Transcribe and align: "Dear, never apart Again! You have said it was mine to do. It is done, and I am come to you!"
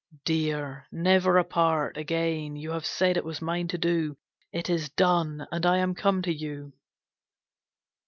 "Dear, 0.25 0.87
never 0.91 1.37
apart 1.37 1.95
Again! 1.95 2.55
You 2.55 2.71
have 2.71 2.87
said 2.87 3.17
it 3.17 3.23
was 3.23 3.39
mine 3.39 3.67
to 3.67 3.77
do. 3.77 4.17
It 4.51 4.67
is 4.67 4.89
done, 4.89 5.45
and 5.51 5.63
I 5.63 5.77
am 5.77 5.93
come 5.93 6.23
to 6.23 6.33
you!" 6.33 6.73